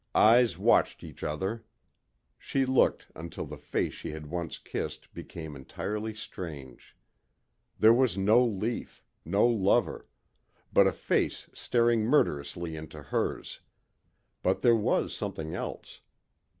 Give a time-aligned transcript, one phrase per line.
[0.15, 1.63] Eyes watched each other.
[2.39, 6.97] She looked until the face she had once kissed became entirely strange.
[7.77, 10.07] There was no Lief, no lover.
[10.73, 13.59] But a face staring murderously into hers.
[14.41, 16.01] But there was something else.